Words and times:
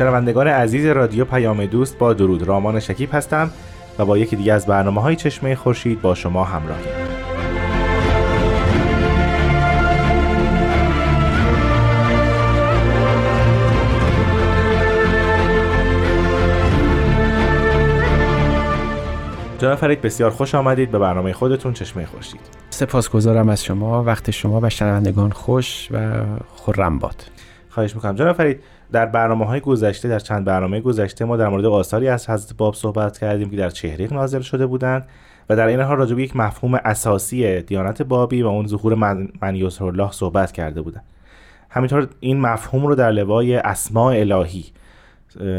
شنوندگان 0.00 0.48
عزیز 0.48 0.86
رادیو 0.86 1.24
پیام 1.24 1.66
دوست 1.66 1.98
با 1.98 2.12
درود 2.12 2.42
رامان 2.42 2.80
شکیب 2.80 3.14
هستم 3.14 3.50
و 3.98 4.04
با 4.04 4.18
یکی 4.18 4.36
دیگه 4.36 4.52
از 4.52 4.66
برنامه 4.66 5.00
های 5.00 5.16
چشمه 5.16 5.54
خورشید 5.54 6.00
با 6.00 6.14
شما 6.14 6.44
همراهیم 6.44 6.92
جناب 19.58 19.78
فرید 19.78 20.02
بسیار 20.02 20.30
خوش 20.30 20.54
آمدید. 20.54 20.90
به 20.90 20.98
برنامه 20.98 21.32
خودتون 21.32 21.72
چشمه 21.72 22.06
خورشید. 22.06 22.40
سپاسگزارم 22.70 23.48
از 23.48 23.64
شما 23.64 24.04
وقت 24.04 24.30
شما 24.30 24.60
و 24.60 24.70
شنوندگان 24.70 25.30
خوش 25.30 25.88
و 25.90 26.10
خرم 26.56 26.98
باد. 26.98 27.24
خواهش 27.70 27.94
می‌کنم. 27.94 28.14
جناب 28.14 28.36
فرید 28.36 28.60
در 28.92 29.06
برنامه 29.06 29.46
های 29.46 29.60
گذشته 29.60 30.08
در 30.08 30.18
چند 30.18 30.44
برنامه 30.44 30.80
گذشته 30.80 31.24
ما 31.24 31.36
در 31.36 31.48
مورد 31.48 31.64
آثاری 31.64 32.08
از 32.08 32.30
حضرت 32.30 32.56
باب 32.56 32.74
صحبت 32.74 33.18
کردیم 33.18 33.50
که 33.50 33.56
در 33.56 33.70
چهره 33.70 34.14
نازل 34.14 34.40
شده 34.40 34.66
بودند 34.66 35.06
و 35.50 35.56
در 35.56 35.66
این 35.66 35.80
حال 35.80 35.96
راجع 35.96 36.14
به 36.14 36.22
یک 36.22 36.36
مفهوم 36.36 36.74
اساسی 36.74 37.62
دیانت 37.62 38.02
بابی 38.02 38.42
و 38.42 38.46
اون 38.46 38.66
ظهور 38.66 38.94
من, 38.94 39.28
من 39.42 39.62
الله 39.80 40.10
صحبت 40.10 40.52
کرده 40.52 40.82
بودند. 40.82 41.04
همینطور 41.70 42.08
این 42.20 42.40
مفهوم 42.40 42.86
رو 42.86 42.94
در 42.94 43.10
لوای 43.10 43.56
اسماء 43.56 44.14
الهی 44.14 44.64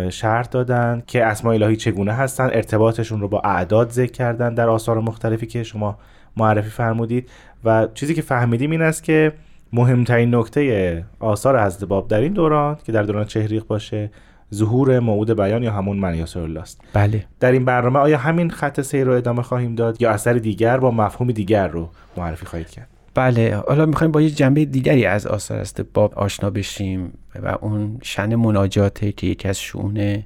شرط 0.09 0.49
دادن 0.49 1.03
که 1.07 1.25
اسماء 1.25 1.53
الهی 1.53 1.75
چگونه 1.75 2.13
هستن 2.13 2.43
ارتباطشون 2.43 3.21
رو 3.21 3.27
با 3.27 3.41
اعداد 3.43 3.89
ذکر 3.89 4.11
کردن 4.11 4.53
در 4.53 4.69
آثار 4.69 4.99
مختلفی 4.99 5.47
که 5.47 5.63
شما 5.63 5.97
معرفی 6.37 6.69
فرمودید. 6.69 7.29
و 7.65 7.87
چیزی 7.93 8.13
که 8.13 8.21
فهمیدیم 8.21 8.71
این 8.71 8.81
است 8.81 9.03
که 9.03 9.33
مهمترین 9.73 10.35
نکته 10.35 11.05
آثار 11.19 11.65
حضرت 11.65 11.83
باب 11.83 12.07
در 12.07 12.19
این 12.19 12.33
دوران 12.33 12.77
که 12.85 12.91
در 12.91 13.03
دوران 13.03 13.25
چهریق 13.25 13.63
باشه 13.63 14.11
ظهور 14.53 14.99
موعود 14.99 15.31
بیان 15.31 15.63
یا 15.63 15.71
همون 15.71 15.97
من 15.97 16.25
الله 16.35 16.61
است 16.61 16.81
بله. 16.93 17.25
در 17.39 17.51
این 17.51 17.65
برنامه 17.65 17.99
آیا 17.99 18.17
همین 18.17 18.49
خط 18.49 18.81
سیر 18.81 19.03
رو 19.03 19.13
ادامه 19.13 19.41
خواهیم 19.41 19.75
داد 19.75 20.01
یا 20.01 20.11
اثر 20.11 20.33
دیگر 20.33 20.77
با 20.77 20.91
مفهوم 20.91 21.31
دیگر 21.31 21.67
رو 21.67 21.89
معرفی 22.17 22.45
خواهید 22.45 22.69
کرد؟ 22.69 22.87
بله. 23.13 23.63
حالا 23.67 23.85
می‌خوایم 23.85 24.11
با 24.11 24.21
یه 24.21 24.29
جنبه 24.29 24.65
دیگری 24.65 25.05
از 25.05 25.27
آثار 25.27 25.59
است 25.59 25.81
باب 25.93 26.13
آشنا 26.15 26.49
بشیم 26.49 27.13
و 27.43 27.57
اون 27.61 27.97
شن 28.03 28.35
مناجاته 28.35 29.11
که 29.11 29.27
یکی 29.27 29.47
از 29.47 29.59
شون 29.59 30.23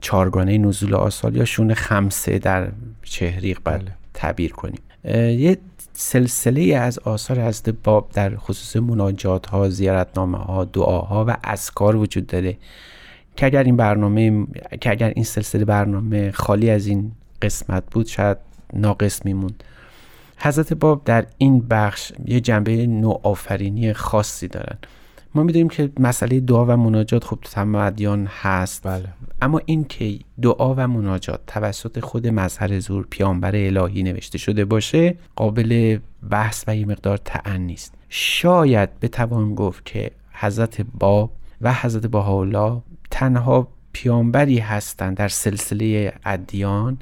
چارگانه 0.00 0.58
نزول 0.58 0.94
آثار 0.94 1.36
یا 1.36 1.44
شون 1.44 1.74
خمسه 1.74 2.38
در 2.38 2.68
چهریق 3.02 3.60
بله. 3.64 3.92
تعبیر 4.14 4.52
کنیم. 4.52 4.80
یه 5.04 5.58
سلسله 6.00 6.76
از 6.76 6.98
آثار 6.98 7.40
حضرت 7.40 7.68
باب 7.84 8.10
در 8.12 8.36
خصوص 8.36 8.76
مناجات 8.76 9.46
ها 9.46 9.68
زیارتنامه 9.68 10.38
ها 10.38 10.64
دعاها 10.64 11.24
و 11.28 11.36
اسکار 11.44 11.96
وجود 11.96 12.26
داره 12.26 12.56
که 13.36 13.46
اگر 13.46 13.62
این 13.62 13.76
برنامه 13.76 14.46
که 14.80 14.90
اگر 14.90 15.12
این 15.16 15.24
سلسله 15.24 15.64
برنامه 15.64 16.30
خالی 16.30 16.70
از 16.70 16.86
این 16.86 17.12
قسمت 17.42 17.82
بود 17.90 18.06
شاید 18.06 18.36
ناقص 18.72 19.24
میموند. 19.24 19.64
حضرت 20.38 20.72
باب 20.72 21.04
در 21.04 21.26
این 21.38 21.60
بخش 21.60 22.12
یه 22.26 22.40
جنبه 22.40 22.86
نوآفرینی 22.86 23.92
خاصی 23.92 24.48
دارن. 24.48 24.78
ما 25.34 25.42
می‌دونیم 25.42 25.68
که 25.68 25.90
مسئله 26.00 26.40
دعا 26.40 26.66
و 26.66 26.76
مناجات 26.76 27.24
خب 27.24 27.38
تمام 27.42 27.74
ادیان 27.74 28.28
هست 28.30 28.86
بله. 28.86 29.08
اما 29.42 29.60
این 29.66 29.84
که 29.84 30.18
دعا 30.42 30.74
و 30.74 30.88
مناجات 30.88 31.40
توسط 31.46 32.00
خود 32.00 32.26
مظهر 32.26 32.78
زور 32.80 33.06
پیامبر 33.10 33.56
الهی 33.56 34.02
نوشته 34.02 34.38
شده 34.38 34.64
باشه 34.64 35.16
قابل 35.36 35.98
بحث 36.30 36.64
و 36.66 36.76
یه 36.76 36.86
مقدار 36.86 37.16
تعن 37.16 37.60
نیست 37.60 37.94
شاید 38.08 39.00
بتوان 39.00 39.54
گفت 39.54 39.84
که 39.84 40.10
حضرت 40.32 40.80
باب 40.98 41.30
و 41.60 41.72
حضرت 41.72 42.06
بهاءالله 42.06 42.82
تنها 43.10 43.68
پیامبری 43.92 44.58
هستند 44.58 45.16
در 45.16 45.28
سلسله 45.28 46.12
ادیان 46.24 46.98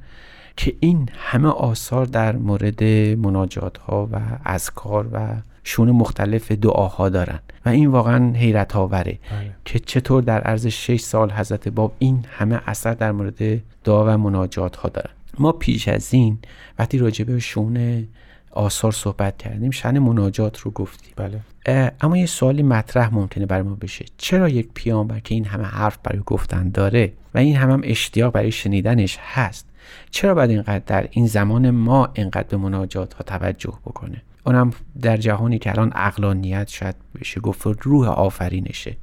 که 0.56 0.74
این 0.80 1.08
همه 1.12 1.48
آثار 1.48 2.06
در 2.06 2.36
مورد 2.36 2.84
مناجات 3.18 3.78
ها 3.78 4.08
و 4.12 4.20
اذکار 4.44 5.08
و 5.12 5.36
شون 5.68 5.90
مختلف 5.90 6.52
دعاها 6.52 7.08
دارن. 7.08 7.38
و 7.64 7.68
این 7.68 7.86
واقعا 7.86 8.32
حیرت 8.32 8.76
آوره 8.76 9.18
بله. 9.30 9.50
که 9.64 9.78
چطور 9.78 10.22
در 10.22 10.40
عرض 10.40 10.66
6 10.66 11.00
سال 11.00 11.30
حضرت 11.30 11.68
باب 11.68 11.94
این 11.98 12.24
همه 12.30 12.60
اثر 12.66 12.94
در 12.94 13.12
مورد 13.12 13.62
دعا 13.84 14.04
و 14.04 14.18
مناجات 14.18 14.76
ها 14.76 14.88
دارن. 14.88 15.10
ما 15.38 15.52
پیش 15.52 15.88
از 15.88 16.14
این 16.14 16.38
وقتی 16.78 16.98
راجبه 16.98 17.38
شون 17.38 18.06
آثار 18.50 18.92
صحبت 18.92 19.36
کردیم 19.36 19.70
شن 19.70 19.98
مناجات 19.98 20.58
رو 20.58 20.70
گفتیم. 20.70 21.12
بله. 21.16 21.92
اما 22.00 22.16
یه 22.16 22.26
سوالی 22.26 22.62
مطرح 22.62 23.14
ممکنه 23.14 23.46
برای 23.46 23.62
ما 23.62 23.74
بشه. 23.74 24.04
چرا 24.18 24.48
یک 24.48 24.68
پیامبر 24.74 25.20
که 25.20 25.34
این 25.34 25.44
همه 25.44 25.64
حرف 25.64 25.98
برای 26.02 26.22
گفتن 26.26 26.68
داره 26.68 27.12
و 27.34 27.38
این 27.38 27.56
همه 27.56 27.72
هم 27.72 27.80
اشتیاق 27.84 28.32
برای 28.32 28.52
شنیدنش 28.52 29.18
هست 29.20 29.66
چرا 30.10 30.34
باید 30.34 30.50
اینقدر 30.50 30.82
در 30.86 31.08
این 31.10 31.26
زمان 31.26 31.70
ما 31.70 32.08
اینقدر 32.14 32.48
به 32.48 32.56
مناجات 32.56 33.14
ها 33.14 33.22
توجه 33.22 33.72
بکنه؟ 33.86 34.22
اونم 34.46 34.70
در 35.02 35.16
جهانی 35.16 35.58
که 35.58 35.70
الان 35.70 35.92
اقلانیت 35.94 36.68
شاید 36.68 36.94
بشه 37.20 37.40
گفت 37.40 37.66
روح 37.82 38.08
آفرینشه. 38.08 38.96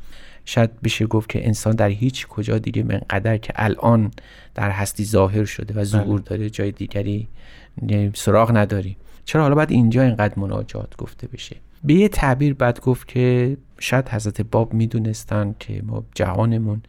شاید 0.46 0.81
بشه 0.81 1.06
گفت 1.06 1.30
که 1.30 1.48
انسان 1.48 1.76
در 1.76 1.90
هیچ 1.90 2.28
کجا 2.28 2.58
دیگه 2.58 2.84
منقدر 2.84 3.38
که 3.38 3.53
الان 3.56 4.12
در 4.56 4.70
هستی 4.70 5.06
ظاهر 5.06 5.46
شده 5.46 5.82
و 5.82 5.84
ظهور 5.84 6.22
بله. 6.22 6.30
داره 6.30 6.50
جای 6.50 6.72
دیگری 6.72 7.28
سراغ 8.14 8.58
نداری. 8.58 8.98
چرا 9.26 9.42
حالا 9.42 9.56
باید 9.56 9.72
اینجا 9.72 10.02
اینقدر 10.02 10.40
مناجات 10.40 10.98
گفته 10.98 11.28
بشه؟ 11.28 11.56
به 11.84 11.94
یه 11.94 12.08
تعبیر 12.08 12.53
بعد 12.53 12.82
گفت 12.82 13.08
که 13.08 13.58
شاید 13.80 14.09
حضرت 14.09 14.42
باب 14.42 14.74
می‌دونستن 14.74 15.56
که 15.59 15.82
ما 15.86 16.03
جهانمون 16.16 16.82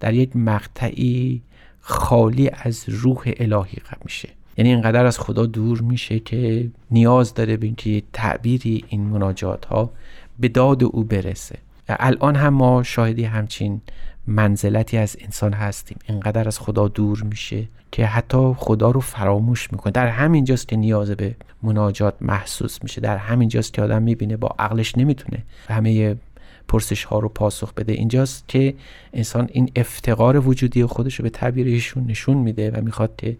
در 0.00 0.14
یک 0.14 0.36
مقطعی 0.36 1.42
خالی 1.80 2.50
از 2.52 2.84
روح 2.88 3.32
الهی 3.36 3.78
میشه. 4.04 4.28
یعنی 4.56 4.70
اینقدر 4.70 5.06
از 5.06 5.18
خدا 5.18 5.46
دور 5.46 5.80
میشه 5.80 6.18
که 6.18 6.70
نیاز 6.90 7.34
داره 7.34 7.56
به 7.56 7.66
اینکه 7.66 8.02
تعبیری 8.12 8.84
این 8.88 9.00
مناجات 9.00 9.64
ها 9.64 9.90
به 10.38 10.48
داد 10.48 10.84
او 10.84 11.04
برسه. 11.04 11.58
الان 11.88 12.36
هم 12.36 12.54
ما 12.54 12.82
شاهدی 12.82 13.24
همچین 13.24 13.80
منزلتی 14.26 14.96
از 14.96 15.16
انسان 15.20 15.52
هستیم. 15.52 15.98
اینقدر 16.08 16.48
از 16.48 16.58
خدا 16.58 16.88
دور 16.88 17.22
میشه 17.22 17.68
که 17.92 18.06
حتی 18.06 18.54
خدا 18.56 18.90
رو 18.90 19.00
فراموش 19.00 19.72
می‌کنه. 19.72 19.92
در 19.92 20.08
همین 20.08 20.44
جاست 20.44 20.68
که 20.68 20.76
نیاز 20.76 21.10
به 21.10 21.34
مناجات 21.62 22.14
محسوس 22.20 22.82
میشه. 22.82 23.00
در 23.00 23.16
همین 23.16 23.48
جاست 23.48 23.72
که 23.72 23.82
آدم 23.82 24.02
می‌بینه 24.02 24.36
با 24.36 24.48
عقلش 24.58 24.98
نمی‌تونه 24.98 25.42
همه 25.68 26.16
پرسش 26.68 27.04
ها 27.04 27.18
رو 27.18 27.28
پاسخ 27.28 27.74
بده. 27.74 27.92
اینجاست 27.92 28.48
که 28.48 28.74
انسان 29.12 29.48
این 29.52 29.70
افتقار 29.76 30.48
وجودی 30.48 30.84
خودش 30.84 31.14
رو 31.14 31.22
به 31.22 31.30
تعبیرشون 31.30 32.06
نشون 32.06 32.36
میده 32.36 32.70
و 32.70 32.80
می‌خواد 32.80 33.16
که 33.16 33.36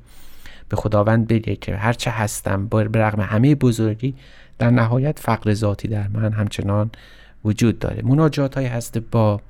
به 0.73 0.77
خداوند 0.77 1.29
بگه 1.29 1.57
که 1.57 1.77
هرچه 1.77 2.11
هستم 2.11 2.67
به 2.67 2.83
رغم 2.83 3.21
همه 3.21 3.55
بزرگی 3.55 4.15
در 4.59 4.71
نهایت 4.71 5.19
فقر 5.19 5.55
ذاتی 5.55 5.89
در 5.89 6.09
من 6.09 6.33
همچنان 6.33 6.91
وجود 7.45 7.79
داره. 7.79 8.03
مناجات 8.05 8.55
های 8.55 8.67
هست 8.67 8.99
با 8.99 9.41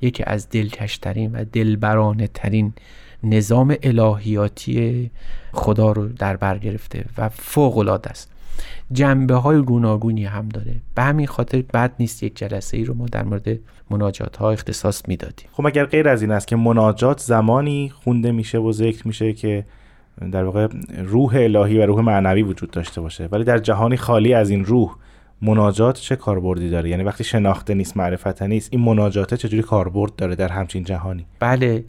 یکی 0.00 0.24
از 0.26 0.48
دلکشترین 0.48 1.32
و 1.32 1.44
دلبرانه 1.52 2.26
ترین 2.26 2.72
نظام 3.22 3.76
الهیاتی 3.82 5.10
خدا 5.52 5.92
رو 5.92 6.08
در 6.08 6.36
بر 6.36 6.58
گرفته 6.58 7.04
و 7.18 7.28
فوق 7.28 7.78
العاده 7.78 8.10
است. 8.10 8.32
جنبه 8.92 9.34
های 9.34 9.62
گوناگونی 9.62 10.24
هم 10.24 10.48
داره. 10.48 10.74
به 10.94 11.02
همین 11.02 11.26
خاطر 11.26 11.62
بد 11.74 11.92
نیست 11.98 12.22
یک 12.22 12.36
جلسه 12.36 12.76
ای 12.76 12.84
رو 12.84 12.94
ما 12.94 13.06
در 13.06 13.24
مورد 13.24 13.58
مناجات 13.90 14.36
ها 14.36 14.50
اختصاص 14.50 15.08
می‌دادیم. 15.08 15.48
خب 15.52 15.66
اگر 15.66 15.84
غیر 15.84 16.08
از 16.08 16.22
این 16.22 16.30
است 16.30 16.46
که 16.48 16.56
مناجات 16.56 17.20
زمانی 17.20 17.92
خونده 18.04 18.32
میشه 18.32 18.58
و 18.58 18.72
ذکر 18.72 19.06
میشه 19.08 19.32
که 19.32 19.64
در 20.32 20.44
واقع 20.44 20.68
روح 21.04 21.34
الهی 21.34 21.78
و 21.78 21.86
روح 21.86 22.00
معنوی 22.00 22.42
وجود 22.42 22.70
داشته 22.70 23.00
باشه. 23.00 23.26
ولی 23.32 23.44
در 23.44 23.58
جهانی 23.58 23.96
خالی 23.96 24.34
از 24.34 24.50
این 24.50 24.64
روح 24.64 24.96
مناجات 25.42 25.98
چه 25.98 26.16
کاربردی 26.16 26.70
داره؟ 26.70 26.90
یعنی 26.90 27.02
وقتی 27.02 27.24
شناخته 27.24 27.74
نیست 27.74 27.96
معرفت 27.96 28.42
نیست 28.42 28.68
این 28.72 28.80
مناجاته 28.80 29.36
چجوری 29.36 29.62
کاربرد 29.62 30.16
داره 30.16 30.34
در 30.34 30.48
همچین 30.48 30.84
جهانی؟ 30.84 31.26
بله 31.40 31.84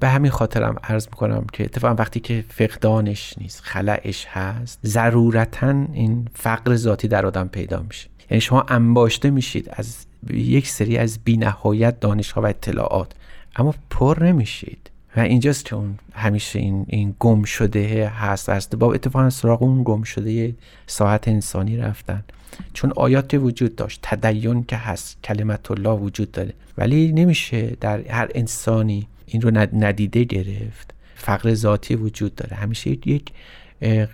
به 0.00 0.08
همین 0.08 0.30
خاطرم 0.30 0.76
عرض 0.84 1.06
می‌کنم 1.08 1.46
که 1.52 1.64
اتفاقا 1.64 1.94
وقتی 1.94 2.20
که 2.20 2.44
فقدانش 2.48 3.34
نیست 3.38 3.60
خلعش 3.60 4.26
هست 4.30 4.78
ضرورتا 4.86 5.70
این 5.92 6.28
فقر 6.34 6.74
ذاتی 6.74 7.08
در 7.08 7.26
آدم 7.26 7.48
پیدا 7.48 7.82
میشه. 7.88 8.08
یعنی 8.30 8.40
شما 8.40 8.64
انباشته 8.68 9.30
میشید 9.30 9.70
از 9.72 10.06
یک 10.30 10.68
سری 10.68 10.98
از 10.98 11.18
بینهایت 11.24 12.00
دانش 12.00 12.32
ها 12.32 12.42
و 12.42 12.46
اطلاعات 12.46 13.12
اما 13.56 13.74
پر 13.90 14.24
نمیشید. 14.24 14.90
و 15.16 15.20
اینجاست 15.20 15.64
که 15.64 15.76
اون 15.76 15.98
همیشه 16.12 16.58
این, 16.58 16.86
این 16.88 17.14
گم 17.20 17.42
شده 17.42 18.08
هست. 18.08 18.48
از 18.48 18.68
با 18.78 18.94
اتفاقا 18.94 19.30
سراغ 19.30 19.62
اون 19.62 19.82
گم 19.84 20.02
شده 20.02 20.54
ساعت 20.86 21.28
انسانی 21.28 21.76
رفتن. 21.76 22.24
چون 22.72 22.92
آیات 22.96 23.34
وجود 23.34 23.76
داشت 23.76 24.00
تدین 24.02 24.64
که 24.64 24.76
هست 24.76 25.22
کلمت 25.24 25.70
الله 25.70 25.90
وجود 25.90 26.32
داره. 26.32 26.54
ولی 26.78 27.12
نمیشه 27.12 27.76
در 27.80 28.00
هر 28.00 28.28
انسانی 28.34 29.06
این 29.26 29.42
رو 29.42 29.50
ندیده 29.72 30.24
گرفت. 30.24 30.94
فقر 31.14 31.54
ذاتی 31.54 31.94
وجود 31.94 32.34
داره. 32.34 32.56
همیشه 32.56 32.90
یک 32.90 33.32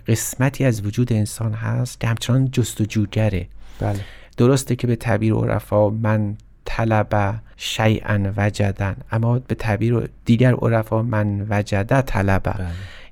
قسمتی 0.07 0.65
از 0.65 0.85
وجود 0.85 1.13
انسان 1.13 1.53
هست 1.53 1.99
که 1.99 2.07
همچنان 2.07 2.51
جستجوگره. 2.51 3.47
بله. 3.79 3.99
درسته 4.37 4.75
که 4.75 4.87
به 4.87 4.95
تعبیر 4.95 5.33
عرفا 5.33 5.89
من 5.89 6.37
طلب 6.65 7.41
شیئا 7.57 8.33
وجدن 8.37 8.95
اما 9.11 9.39
به 9.39 9.55
تعبیر 9.55 10.09
دیگر 10.25 10.53
عرفا 10.53 11.01
من 11.01 11.45
وجده 11.49 12.01
طلبه 12.01 12.51
بله. 12.51 12.67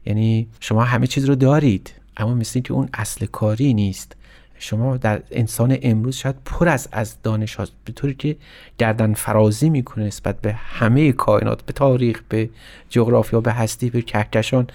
یعنی 0.05 0.47
شما 0.59 0.83
همه 0.83 1.07
چیز 1.07 1.25
رو 1.25 1.35
دارید 1.35 1.93
اما 2.17 2.33
مثل 2.33 2.59
که 2.59 2.73
اون 2.73 2.89
اصل 2.93 3.25
کاری 3.25 3.73
نیست. 3.73 4.15
شما 4.59 4.97
در 4.97 5.21
انسان 5.31 5.77
امروز 5.81 6.15
شاید 6.15 6.35
پر 6.45 6.69
از 6.69 6.89
از 6.91 7.21
دانش 7.23 7.55
هاست 7.55 7.71
به 7.85 7.91
طوری 7.91 8.13
که 8.13 8.35
گردن 8.77 9.13
فرازی 9.13 9.69
می‌کنه 9.69 10.05
نسبت 10.05 10.41
به 10.41 10.53
همه 10.53 11.11
کائنات 11.11 11.61
به 11.61 11.73
تاریخ 11.73 12.21
به 12.29 12.49
جغرافیا 12.89 13.41
به 13.41 13.51
هستی 13.51 13.89
به 13.89 14.01
کهکشان. 14.01 14.67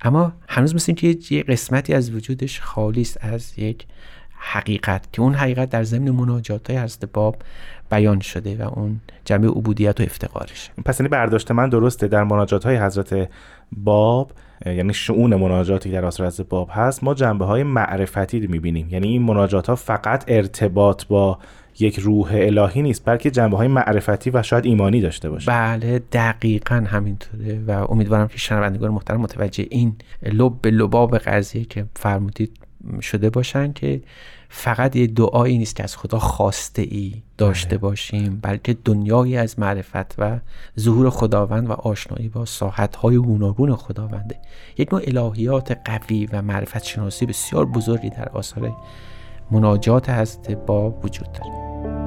اما 0.00 0.32
هنوز 0.48 0.74
مثل 0.74 0.92
که 0.92 1.18
یه 1.30 1.42
قسمتی 1.42 1.94
از 1.94 2.14
وجودش 2.14 2.60
خالی 2.60 3.00
است 3.00 3.18
از 3.20 3.58
یک 3.58 3.86
حقیقت 4.46 5.12
که 5.12 5.22
اون 5.22 5.34
حقیقت 5.34 5.70
در 5.70 5.82
ضمن 5.82 6.10
مناجات 6.10 6.70
های 6.70 6.78
حضرت 6.78 7.04
باب 7.12 7.36
بیان 7.90 8.20
شده 8.20 8.64
و 8.64 8.78
اون 8.78 9.00
جمع 9.24 9.46
عبودیت 9.46 10.00
و 10.00 10.02
افتقارش 10.02 10.70
پس 10.84 11.00
این 11.00 11.10
برداشت 11.10 11.50
من 11.50 11.68
درسته 11.68 12.08
در 12.08 12.24
مناجات 12.24 12.66
های 12.66 12.76
حضرت 12.76 13.28
باب 13.72 14.32
یعنی 14.66 14.94
شعون 14.94 15.34
مناجاتی 15.34 15.90
در 15.90 16.04
آثار 16.04 16.26
حضرت 16.26 16.48
باب 16.48 16.68
هست 16.72 17.04
ما 17.04 17.14
جنبه 17.14 17.44
های 17.44 17.62
معرفتی 17.62 18.40
رو 18.40 18.50
می‌بینیم. 18.50 18.88
یعنی 18.90 19.08
این 19.08 19.22
مناجات 19.22 19.66
ها 19.66 19.74
فقط 19.74 20.24
ارتباط 20.28 21.06
با 21.06 21.38
یک 21.78 21.98
روح 21.98 22.28
الهی 22.32 22.82
نیست 22.82 23.02
بلکه 23.04 23.30
جنبه 23.30 23.56
های 23.56 23.68
معرفتی 23.68 24.30
و 24.30 24.42
شاید 24.42 24.66
ایمانی 24.66 25.00
داشته 25.00 25.30
باشه. 25.30 25.50
بله 25.50 25.98
دقیقا 25.98 26.84
همینطوره 26.88 27.60
و 27.66 27.86
امیدوارم 27.90 28.28
که 28.28 28.38
شنوندگان 28.38 28.90
محترم 28.90 29.20
متوجه 29.20 29.66
این 29.70 29.96
لب 30.22 30.66
لباب 30.66 31.18
قضیه 31.18 31.64
که 31.64 31.84
فرمودید 31.96 32.63
شده 33.00 33.30
باشن 33.30 33.72
که 33.72 34.02
فقط 34.48 34.96
یه 34.96 35.06
دعایی 35.06 35.58
نیست 35.58 35.76
که 35.76 35.82
از 35.82 35.96
خدا 35.96 36.18
خواسته 36.18 36.82
ای 36.82 37.22
داشته 37.38 37.68
بله. 37.68 37.78
باشیم 37.78 38.38
بلکه 38.42 38.76
دنیایی 38.84 39.36
از 39.36 39.58
معرفت 39.58 40.14
و 40.18 40.40
ظهور 40.80 41.10
خداوند 41.10 41.70
و 41.70 41.72
آشنایی 41.72 42.28
با 42.28 42.44
های 43.02 43.16
گوناگون 43.16 43.76
خداونده 43.76 44.38
یک 44.78 44.92
نوع 44.92 45.02
الهیات 45.06 45.78
قوی 45.84 46.26
و 46.26 46.42
معرفت 46.42 46.84
شناسی 46.84 47.26
بسیار 47.26 47.66
بزرگی 47.66 48.10
در 48.10 48.28
آثار 48.28 48.72
مناجات 49.50 50.08
هست 50.08 50.50
با 50.50 50.90
وجود 50.90 51.32
داره 51.32 52.03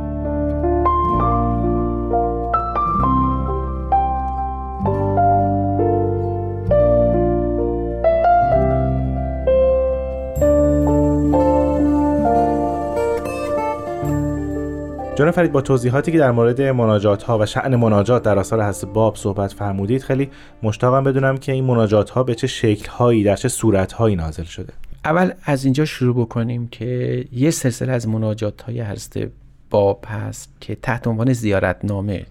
جناب 15.18 15.32
فرید 15.32 15.52
با 15.52 15.62
توضیحاتی 15.62 16.12
که 16.12 16.18
در 16.18 16.32
مورد 16.32 16.62
مناجات 16.62 17.24
ها 17.24 17.40
و 17.40 17.46
شعن 17.46 17.76
مناجات 17.76 18.24
در 18.24 18.40
آثار 18.40 18.64
حضرت 18.64 18.92
باب 18.92 19.16
صحبت 19.16 19.54
فرمودید 19.54 20.04
خیلی 20.04 20.30
مشتاقم 20.64 21.04
بدونم 21.04 21.38
که 21.38 21.52
این 21.52 21.64
مناجات 21.64 22.10
ها 22.10 22.24
به 22.24 22.36
چه 22.36 22.48
شکل 22.48 22.90
هایی 22.90 23.24
در 23.24 23.36
چه 23.36 23.50
صورت 23.50 23.92
هایی 23.92 24.16
نازل 24.16 24.44
شده. 24.44 24.74
اول 25.06 25.32
از 25.44 25.64
اینجا 25.64 25.86
شروع 25.86 26.16
بکنیم 26.16 26.68
که 26.68 27.26
یه 27.32 27.52
سلسله 27.52 27.92
از 27.92 28.08
مناجات 28.08 28.62
های 28.62 28.82
حضرت 28.82 29.30
باب 29.70 30.06
هست 30.08 30.50
که 30.60 30.76
تحت 30.76 31.08
عنوان 31.08 31.34
زیارتنامه 31.34 32.26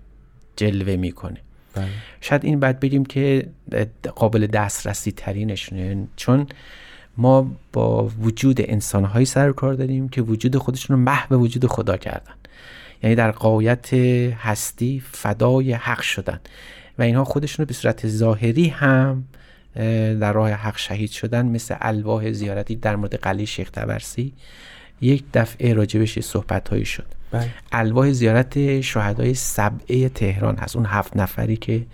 جلوه 0.56 0.96
می‌کنه. 0.96 1.40
بله. 1.74 1.86
شاید 2.20 2.44
این 2.44 2.60
بعد 2.60 2.80
بگیم 2.80 3.04
که 3.04 3.46
قابل 4.14 4.46
دسترسی 4.46 5.12
ترینشونه 5.12 6.08
چون 6.16 6.46
ما 7.16 7.50
با 7.72 8.10
وجود 8.20 8.56
انسانهایی 8.60 9.26
سر 9.26 9.52
کار 9.52 9.74
داریم 9.74 10.08
که 10.08 10.22
وجود 10.22 10.56
خودشون 10.56 10.96
رو 10.96 11.02
محو 11.02 11.36
وجود 11.36 11.66
خدا 11.66 11.96
کردن. 11.96 12.34
یعنی 13.02 13.16
در 13.16 13.30
قایت 13.30 13.94
هستی 14.34 15.02
فدای 15.12 15.72
حق 15.72 16.00
شدن. 16.00 16.40
و 16.98 17.02
اینها 17.02 17.24
خودشون 17.24 17.62
رو 17.62 17.66
به 17.66 17.74
صورت 17.74 18.08
ظاهری 18.08 18.68
هم 18.68 19.24
در 20.20 20.32
راه 20.32 20.50
حق 20.50 20.76
شهید 20.76 21.10
شدن 21.10 21.46
مثل 21.46 21.76
الواح 21.80 22.32
زیارتی 22.32 22.76
در 22.76 22.96
مورد 22.96 23.14
قلی 23.14 23.46
شیخ 23.46 23.70
تبرسی 23.70 24.32
یک 25.00 25.24
دفعه 25.34 25.72
راجبش 25.72 26.18
صحبت 26.18 26.68
هایی 26.68 26.84
شد. 26.84 27.06
بله. 27.30 27.50
الواح 27.72 28.12
زیارت 28.12 28.80
شهدای 28.80 29.34
سبعه 29.34 30.08
تهران 30.08 30.56
هست. 30.56 30.76
اون 30.76 30.86
هفت 30.86 31.16
نفری 31.16 31.56
که 31.56 31.86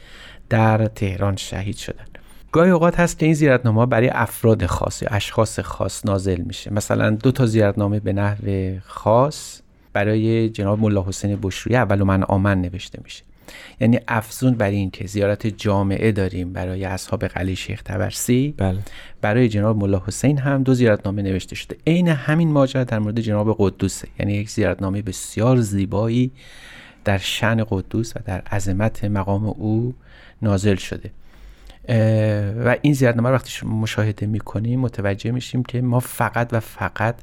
در 0.48 0.86
تهران 0.86 1.36
شهید 1.36 1.76
شدن. 1.76 2.04
گاهی 2.52 2.70
اوقات 2.70 3.00
هست 3.00 3.18
که 3.18 3.26
این 3.26 3.34
زیارتنامه 3.34 3.86
برای 3.86 4.08
افراد 4.08 4.66
خاص 4.66 5.02
یا 5.02 5.08
اشخاص 5.10 5.60
خاص 5.60 6.06
نازل 6.06 6.40
میشه. 6.40 6.72
مثلا 6.72 7.10
دو 7.10 7.32
تا 7.32 7.46
زیارتنامه 7.46 8.00
به 8.00 8.12
نحو 8.12 8.78
خاص 8.84 9.61
برای 9.92 10.48
جناب 10.48 10.80
ملا 10.80 11.04
حسین 11.08 11.38
بشروی 11.42 11.76
اول 11.76 12.02
من 12.02 12.22
آمن 12.22 12.60
نوشته 12.60 12.98
میشه. 13.04 13.22
یعنی 13.80 14.00
افزون 14.08 14.54
برای 14.54 14.76
این 14.76 14.90
که 14.90 15.06
زیارت 15.06 15.46
جامعه 15.46 16.12
داریم 16.12 16.52
برای 16.52 16.84
اصحاب 16.84 17.26
قلی 17.26 17.56
شیخ 17.56 17.82
تبرسی. 17.82 18.54
بله. 18.56 18.78
برای 19.20 19.48
جناب 19.48 19.76
ملا 19.76 20.02
حسین 20.06 20.38
هم 20.38 20.62
دو 20.62 20.74
زیارتنامه 20.74 21.22
نوشته 21.22 21.54
شده. 21.54 21.76
عین 21.86 22.08
همین 22.08 22.52
ماجرا 22.52 22.84
در 22.84 22.98
مورد 22.98 23.20
جناب 23.20 23.56
قدوسه. 23.58 24.08
یعنی 24.18 24.32
یک 24.34 24.50
زیارتنامه 24.50 25.02
بسیار 25.02 25.60
زیبایی 25.60 26.30
در 27.04 27.18
شن 27.18 27.64
قدوس 27.64 28.16
و 28.16 28.20
در 28.24 28.40
عظمت 28.40 29.04
مقام 29.04 29.46
او 29.46 29.94
نازل 30.42 30.76
شده. 30.76 31.10
و 32.64 32.76
این 32.82 32.94
زیارتنامه 32.94 33.28
رو 33.28 33.34
وقتی 33.34 33.66
مشاهده 33.66 34.26
می‌کنیم 34.26 34.80
متوجه 34.80 35.30
میشیم 35.30 35.62
که 35.62 35.82
ما 35.82 36.00
فقط 36.00 36.48
و 36.52 36.60
فقط 36.60 37.16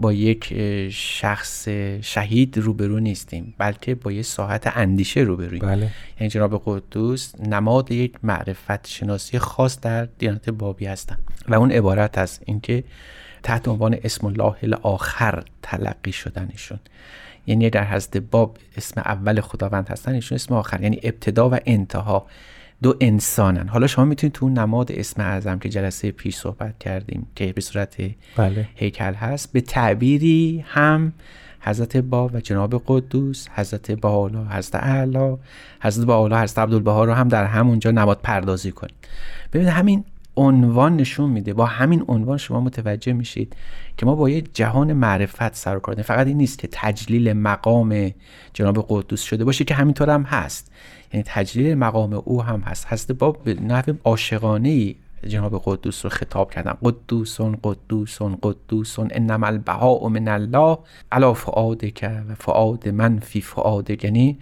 با 0.00 0.12
یک 0.12 0.54
شخص 0.90 1.68
شهید 2.00 2.58
روبرو 2.58 3.00
نیستیم 3.00 3.54
بلکه 3.58 3.94
با 3.94 4.12
یک 4.12 4.26
ساحت 4.26 4.76
اندیشه 4.76 5.20
روبرویم. 5.20 5.60
بله. 5.60 5.90
یعنی 6.20 6.30
جناب 6.30 6.62
قدوس 6.64 7.40
نماد 7.40 7.92
یک 7.92 8.14
معرفت 8.22 8.86
شناسی 8.86 9.38
خاص 9.38 9.80
در 9.80 10.04
دیانت 10.04 10.50
بابی 10.50 10.86
هستن. 10.86 11.18
و 11.48 11.54
اون 11.54 11.72
عبارت 11.72 12.18
است 12.18 12.42
اینکه 12.46 12.84
تحت 13.42 13.68
عنوان 13.68 13.96
اسم 14.04 14.26
الله 14.26 14.54
الاخر 14.62 15.44
تلقی 15.62 16.12
شدنشون. 16.12 16.78
یعنی 17.46 17.70
در 17.70 17.84
حضرت 17.84 18.16
باب 18.16 18.56
اسم 18.76 19.00
اول 19.00 19.40
خداوند 19.40 19.88
هستن 19.88 20.12
ایشون 20.12 20.36
اسم 20.36 20.54
آخر. 20.54 20.82
یعنی 20.82 21.00
ابتدا 21.02 21.50
و 21.50 21.58
انتها. 21.66 22.26
دو 22.82 22.94
انسانن. 23.00 23.68
حالا 23.68 23.86
شما 23.86 24.04
می‌تونید 24.04 24.32
تو 24.32 24.48
نماد 24.48 24.92
اسم 24.92 25.22
اعظم 25.22 25.58
که 25.58 25.68
جلسه 25.68 26.10
پیش 26.10 26.36
صحبت 26.36 26.78
کردیم 26.78 27.26
که 27.34 27.52
به 27.52 27.60
صورت 27.60 27.96
بله. 28.36 28.68
هیکل 28.74 29.14
هست 29.14 29.52
به 29.52 29.60
تعبیری 29.60 30.64
هم 30.66 31.12
حضرت 31.60 31.96
با 31.96 32.28
و 32.28 32.40
جناب 32.40 32.82
قدوس 32.86 33.48
حضرت 33.54 33.90
بالا 33.90 34.44
حضرت 34.44 34.74
اعلا 34.74 35.38
حضرت 35.82 36.06
بالا 36.06 36.42
حضرت 36.42 36.58
عبدالبها 36.58 37.04
رو 37.04 37.12
هم 37.12 37.28
در 37.28 37.44
همونجا 37.44 37.90
نماد 37.90 38.20
پردازی 38.22 38.72
کنید. 38.72 38.94
ببینید 39.52 39.72
همین 39.72 40.04
عنوان 40.36 40.96
نشون 40.96 41.30
میده. 41.30 41.52
با 41.52 41.66
همین 41.66 42.04
عنوان 42.08 42.38
شما 42.38 42.60
متوجه 42.60 43.12
میشید 43.12 43.56
که 43.96 44.06
ما 44.06 44.14
با 44.14 44.30
یه 44.30 44.40
جهان 44.40 44.92
معرفت 44.92 45.54
سر 45.54 45.76
و 45.76 45.80
کار 45.80 46.02
فقط 46.02 46.26
این 46.26 46.36
نیست 46.36 46.58
که 46.58 46.68
تجلیل 46.72 47.32
مقام 47.32 48.10
جناب 48.52 48.86
قدوس 48.88 49.22
شده 49.22 49.44
باشه 49.44 49.64
که 49.64 49.74
همینطور 49.74 50.10
هم 50.10 50.22
هست. 50.22 50.72
یعنی 51.12 51.24
تجلیل 51.26 51.74
مقام 51.74 52.22
او 52.24 52.42
هم 52.42 52.60
هست. 52.60 52.86
هست 52.86 53.12
با 53.12 53.32
به 53.32 53.54
نحو 53.54 53.94
عاشقانه 54.04 54.94
جناب 55.26 55.62
قدوس 55.64 56.04
رو 56.04 56.10
خطاب 56.10 56.50
کردن. 56.50 56.76
قدوسون 56.82 57.58
قدوسون 57.62 58.38
قدوسون 58.42 59.08
انما 59.10 59.46
البهاء 59.46 60.08
من 60.08 60.28
الله 60.28 60.78
علا 61.12 61.34
که 61.94 62.08
و 62.28 62.34
فعاد 62.34 62.88
من 62.88 63.18
فی 63.18 63.40
فعاد 63.40 64.04
یعنی 64.04 64.38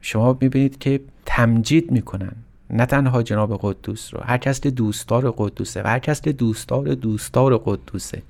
شما 0.00 0.38
می‌بینید 0.40 0.78
که 0.78 1.00
تمجید 1.26 1.90
می‌کنن. 1.90 2.32
نه 2.70 2.86
تنها 2.86 3.22
جناب 3.22 3.58
قدوس 3.62 4.14
رو 4.14 4.20
هر 4.24 4.38
کس 4.38 4.60
که 4.60 4.70
دوستدار 4.70 5.34
قدوسه 5.36 5.82
و 5.82 5.86
هر 5.86 5.98
کس 5.98 6.20
که 6.20 6.32
دوستدار 6.32 6.94
دوستدار 6.94 7.58
قدوسه. 7.64 8.22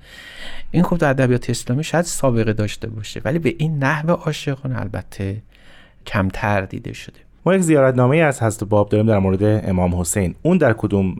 این 0.71 0.83
خب 0.83 0.97
در 0.97 1.09
ادبیات 1.09 1.49
اسلامی 1.49 1.83
شاید 1.83 2.05
سابقه 2.05 2.53
داشته 2.53 2.87
باشه 2.87 3.21
ولی 3.25 3.39
به 3.39 3.55
این 3.57 3.83
نحو 3.83 4.11
عاشقانه 4.11 4.79
البته 4.79 5.41
کمتر 6.05 6.61
دیده 6.61 6.93
شده. 6.93 7.28
ما 7.45 7.55
یک 7.55 7.61
زیارتنامه 7.61 8.17
از 8.17 8.43
حضرت 8.43 8.63
باب 8.63 8.89
داریم 8.89 9.07
در 9.07 9.19
مورد 9.19 9.69
امام 9.69 9.95
حسین. 9.95 10.35
اون 10.41 10.57
در 10.57 10.73
کدوم 10.73 11.15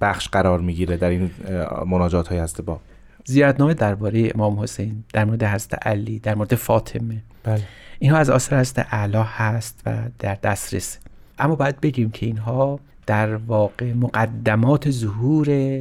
بخش 0.00 0.28
قرار 0.28 0.60
می‌گیره 0.60 0.96
در 0.96 1.08
این 1.08 1.30
مناجات 1.86 2.28
های 2.28 2.40
حضرت 2.40 2.60
باب؟ 2.60 2.80
زیارتنامه 3.24 3.74
درباره 3.74 4.30
امام 4.34 4.60
حسین 4.60 5.04
در 5.12 5.24
مورد 5.24 5.42
حضرت 5.44 5.86
علی 5.86 6.18
در 6.18 6.34
مورد 6.34 6.54
فاطمه. 6.54 7.22
بله. 7.44 7.62
اینها 7.98 8.18
از 8.18 8.30
آثار 8.30 8.60
حضرت 8.60 8.86
اعلی 8.90 9.22
هست 9.24 9.82
و 9.86 9.96
در 10.18 10.34
دسترس. 10.34 10.98
اما 11.38 11.54
باید 11.54 11.80
بگیم 11.80 12.10
که 12.10 12.26
اینها 12.26 12.80
در 13.06 13.34
واقع 13.36 13.92
مقدمات 13.92 14.90
ظهور 14.90 15.80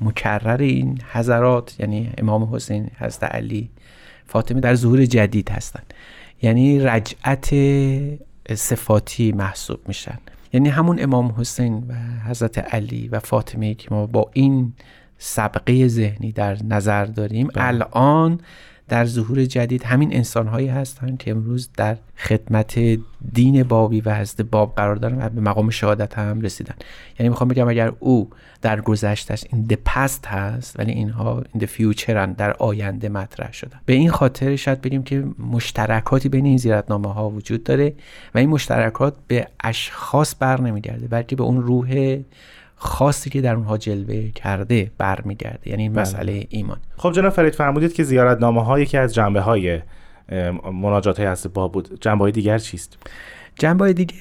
مکرر 0.00 0.62
این 0.62 1.00
حضرات 1.12 1.80
یعنی 1.80 2.10
امام 2.18 2.54
حسین 2.54 2.90
حضرت 2.98 3.24
علی 3.24 3.68
فاطمه 4.26 4.60
در 4.60 4.74
ظهور 4.74 5.04
جدید 5.04 5.50
هستند. 5.50 5.94
یعنی 6.42 6.80
رجعت 6.80 7.48
صفاتی 8.54 9.32
محسوب 9.32 9.80
میشن 9.88 10.18
یعنی 10.52 10.68
همون 10.68 11.02
امام 11.02 11.34
حسین 11.38 11.84
و 11.88 11.94
حضرت 12.28 12.58
علی 12.58 13.08
و 13.08 13.18
فاطمه 13.18 13.74
که 13.74 13.88
ما 13.90 14.06
با 14.06 14.30
این 14.32 14.72
سبقه 15.18 15.88
ذهنی 15.88 16.32
در 16.32 16.62
نظر 16.64 17.04
داریم 17.04 17.46
بله. 17.46 17.66
الان 17.66 18.40
در 18.88 19.04
ظهور 19.04 19.44
جدید 19.44 19.82
همین 19.82 20.14
انسانهایی 20.14 20.68
هستند 20.68 21.18
که 21.18 21.30
امروز 21.30 21.68
در 21.76 21.96
خدمت 22.16 22.78
دین 23.32 23.62
بابی 23.62 24.00
و 24.00 24.14
حضرت 24.14 24.40
باب 24.40 24.74
قرار 24.76 24.96
دارن 24.96 25.26
و 25.26 25.28
به 25.28 25.40
مقام 25.40 25.70
شهادت 25.70 26.18
هم 26.18 26.40
رسیدن. 26.40 26.74
یعنی 27.18 27.28
می‌خوام 27.28 27.48
بگم 27.48 27.68
اگر 27.68 27.92
او 27.98 28.30
در 28.62 28.80
گذشتش 28.80 29.44
این 29.52 29.68
the 29.70 29.90
past 29.90 30.26
هست 30.26 30.78
ولی 30.78 30.92
اینها 30.92 31.42
the 31.58 31.66
future 31.66 32.10
هن 32.10 32.32
در 32.32 32.52
آینده 32.52 33.08
مطرح 33.08 33.52
شدن. 33.52 33.80
به 33.86 33.92
این 33.92 34.10
خاطر 34.10 34.56
شاید 34.56 34.80
بگیم 34.80 35.02
که 35.02 35.24
مشترکاتی 35.38 36.28
بین 36.28 36.46
این 36.46 36.56
زیارتنامه 36.56 37.12
ها 37.12 37.30
وجود 37.30 37.64
داره 37.64 37.94
و 38.34 38.38
این 38.38 38.48
مشترکات 38.48 39.14
به 39.26 39.48
اشخاص 39.60 40.34
بر 40.38 40.60
نمیگرده 40.60 41.06
بلکه 41.06 41.36
به 41.36 41.42
اون 41.42 41.62
روح 41.62 42.18
خاصی 42.78 43.30
که 43.30 43.40
در 43.40 43.54
اونها 43.54 43.78
جلوه 43.78 44.30
کرده 44.30 44.90
برمیگرده 44.98 45.70
یعنی 45.70 45.82
این 45.82 45.92
بله. 45.92 46.02
مسئله 46.02 46.46
ایمان. 46.48 46.78
خب 46.96 47.12
جناب 47.12 47.32
فرید 47.32 47.54
فرمودید 47.54 47.92
که 47.92 48.02
زیارتنامه 48.02 48.64
ها 48.64 48.80
یکی 48.80 48.96
از 48.96 49.14
جنبه 49.14 49.40
های 49.40 49.80
مناجات 50.72 51.20
های 51.20 51.28
حضرت 51.28 51.52
باب 51.52 51.72
بود. 51.72 52.00
جنبه 52.00 52.24
های 52.24 52.32
دیگر 52.32 52.58
چیست؟ 52.58 52.98
جنبه 53.56 53.92
دیگه 53.92 54.14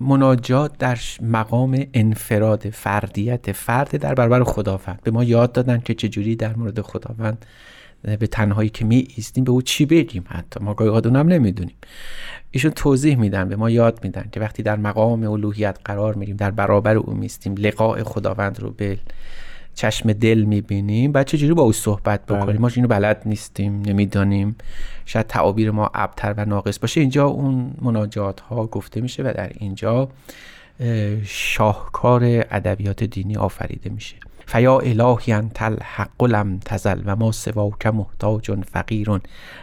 مناجات 0.00 0.78
در 0.78 0.98
مقام 1.22 1.84
انفراد 1.94 2.70
فردیت 2.70 3.52
فرد 3.52 3.96
در 3.96 4.14
برابر 4.14 4.44
خداوند. 4.44 5.00
به 5.02 5.10
ما 5.10 5.24
یاد 5.24 5.52
دادن 5.52 5.80
که 5.80 5.94
چجوری 5.94 6.36
در 6.36 6.56
مورد 6.56 6.80
خداوند 6.80 7.46
به 8.04 8.26
تنهایی 8.26 8.68
که 8.68 8.84
می 8.84 9.08
ایستیم 9.16 9.44
به 9.44 9.50
او 9.50 9.62
چی 9.62 9.86
بگیم 9.86 10.24
حتی؟ 10.28 10.60
ما 10.64 10.74
گاهی 10.74 10.90
اونم 10.90 11.28
نمی‌دونیم. 11.28 11.74
ایشون 12.50 12.70
توضیح 12.70 13.16
میدن 13.16 13.48
به 13.48 13.56
ما 13.56 13.70
یاد 13.70 14.00
میدن 14.04 14.28
که 14.32 14.40
وقتی 14.40 14.62
در 14.62 14.76
مقام 14.76 15.24
الوهیت 15.24 15.78
قرار 15.84 16.14
میریم 16.14 16.36
در 16.36 16.50
برابر 16.50 16.96
او 16.96 17.14
میستیم 17.14 17.54
لقاء 17.54 18.04
خداوند 18.04 18.60
رو 18.60 18.70
به 18.70 18.98
چشم 19.74 20.12
دل 20.12 20.42
می‌بینیم 20.42 21.12
بعد 21.12 21.26
چجوری 21.26 21.54
با 21.54 21.62
او 21.62 21.72
صحبت 21.72 22.26
بله. 22.26 22.38
بکنیم؟ 22.38 22.60
ما 22.60 22.68
اینو 22.76 22.88
بلد 22.88 23.22
نیستیم 23.26 23.82
نمی‌دانیم. 23.86 24.56
شاید 25.06 25.26
تعابیر 25.26 25.70
ما 25.70 25.90
ابتر 25.94 26.34
و 26.36 26.44
ناقص 26.44 26.78
باشه. 26.78 27.00
اینجا 27.00 27.26
اون 27.26 27.74
مناجات 27.82 28.40
ها 28.40 28.66
گفته 28.66 29.00
میشه 29.00 29.22
و 29.22 29.32
در 29.36 29.52
اینجا 29.54 30.08
اه، 30.80 31.24
شاهکار 31.24 32.22
ادبیات 32.24 33.04
دینی 33.04 33.36
آفریده 33.36 33.90
میشه. 33.90 34.16
فیا 34.46 34.78
الهی 34.78 35.32
انت 35.32 35.62
الحق 35.62 36.24
لم 36.24 36.58
تزل 36.64 37.02
و 37.04 37.16
ما 37.16 37.32
سواک 37.32 37.86
محتاج 37.86 38.60
فقیر. 38.72 39.20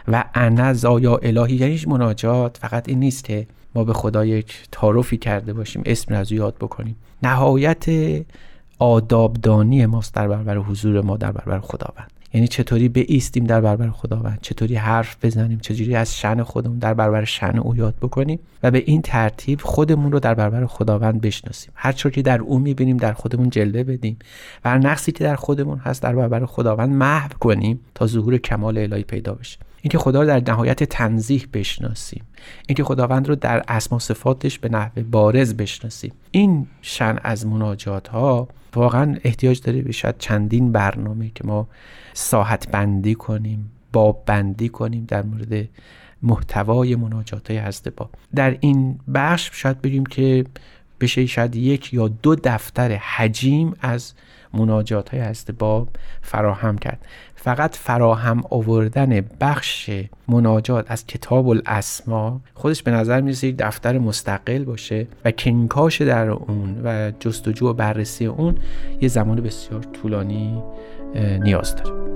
و 0.08 0.24
انا 0.34 0.72
زایا 0.72 1.16
الهی 1.16 1.54
یعنی 1.56 1.80
مناجات 1.86 2.56
فقط 2.56 2.88
این 2.88 3.00
نیست 3.00 3.24
که 3.24 3.46
ما 3.74 3.84
به 3.84 3.92
خدا 3.92 4.24
یک 4.24 4.68
تعارفی 4.72 5.16
کرده 5.16 5.52
باشیم 5.52 5.82
اسم 5.86 6.14
از 6.14 6.32
یاد 6.32 6.56
بکنیم. 6.60 6.96
نهایت 7.22 7.84
آدابدانی 8.78 9.86
ماست 9.86 10.14
در 10.14 10.28
برابر 10.28 10.56
حضور 10.56 11.00
ما 11.00 11.16
در 11.16 11.32
برابر 11.32 11.60
خداوند. 11.60 12.10
یعنی 12.34 12.48
چطوری 12.48 12.90
ایستیم 12.94 13.44
در 13.44 13.60
برابر 13.60 13.90
خداوند 13.90 14.38
چطوری 14.42 14.74
حرف 14.74 15.24
بزنیم 15.24 15.58
چطوری 15.58 15.94
از 15.94 16.18
شن 16.18 16.42
خودمون 16.42 16.78
در 16.78 16.94
برابر 16.94 17.24
شن 17.24 17.58
او 17.58 17.76
یاد 17.76 17.94
بکنیم 17.96 18.38
و 18.62 18.70
به 18.70 18.82
این 18.86 19.02
ترتیب 19.02 19.60
خودمون 19.60 20.12
رو 20.12 20.20
در 20.20 20.34
برابر 20.34 20.66
خداوند 20.66 21.20
بشناسیم. 21.20 21.72
هر 21.74 21.92
چون 21.92 22.12
که 22.12 22.22
در 22.22 22.40
او 22.40 22.58
می‌بینیم 22.58 22.96
در 22.96 23.12
خودمون 23.12 23.50
جلوه 23.50 23.82
بدیم 23.82 24.18
و 24.64 24.70
هر 24.70 24.78
نقصی 24.78 25.12
که 25.12 25.24
در 25.24 25.36
خودمون 25.36 25.78
هست 25.78 26.02
در 26.02 26.14
برابر 26.14 26.46
خداوند 26.46 26.90
محو 26.90 27.30
کنیم 27.40 27.80
تا 27.94 28.06
ظهور 28.06 28.38
کمال 28.38 28.78
الهی 28.78 29.02
پیدا 29.02 29.34
بشه. 29.34 29.58
اینکه 29.82 29.98
خدا 29.98 30.20
رو 30.20 30.26
در 30.26 30.52
نهایت 30.52 30.84
تنزیح 30.84 31.46
بشناسیم. 31.52 32.24
اینکه 32.66 32.84
خداوند 32.84 33.28
رو 33.28 33.34
در 33.34 33.64
اسما 33.68 33.98
صفاتش 33.98 34.58
به 34.58 34.68
نحو 34.68 35.02
بارز 35.10 35.54
بشناسیم. 35.54 36.12
این 36.30 36.66
شن 36.82 37.18
از 37.22 37.46
مناجات 37.46 38.08
ها 38.08 38.48
واقعا 38.74 39.16
احتیاج 39.24 39.60
داره 39.60 39.82
به 39.82 39.92
شاید 39.92 40.18
چندین 40.18 40.72
برنامه 40.72 41.30
که 41.34 41.44
ما 41.44 41.68
ساحت 42.14 42.70
بندی 42.70 43.14
کنیم 43.14 43.70
باب 43.92 44.22
بندی 44.26 44.68
کنیم 44.68 45.04
در 45.08 45.22
مورد 45.22 45.68
محتوای 46.22 46.96
مناجات 46.96 47.50
های 47.50 47.60
حضرت 47.60 47.88
باب 47.96 48.10
در 48.34 48.56
این 48.60 48.98
بخش 49.14 49.50
شاید 49.52 49.82
بگیم 49.82 50.06
که 50.06 50.44
بشه 51.00 51.26
شاید 51.26 51.56
یک 51.56 51.94
یا 51.94 52.08
دو 52.08 52.34
دفتر 52.34 52.92
حجیم 52.92 53.74
از 53.80 54.12
مناجات 54.54 55.08
های 55.08 55.20
حضرت 55.20 55.50
باب 55.50 55.88
فراهم 56.22 56.78
کرد. 56.78 57.06
فقط 57.36 57.76
فراهم 57.76 58.42
آوردن 58.50 59.20
بخش 59.40 59.90
مناجات 60.28 60.84
از 60.88 61.06
کتاب 61.06 61.48
الاسما 61.48 62.40
خودش 62.54 62.82
به 62.82 62.90
نظر 62.90 63.20
می‌رسه 63.20 63.46
یک 63.46 63.56
دفتر 63.58 63.98
مستقل 63.98 64.64
باشه 64.64 65.06
و 65.24 65.30
کنکاش 65.30 66.02
در 66.02 66.28
اون 66.28 66.80
و 66.84 67.12
جستجو 67.20 67.68
و 67.68 67.72
بررسی 67.72 68.26
اون 68.26 68.54
یه 69.00 69.08
زمان 69.08 69.40
بسیار 69.40 69.82
طولانی 69.82 70.62
نیاز 71.14 71.76
داره. 71.76 72.11